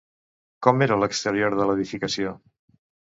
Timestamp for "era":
0.87-0.97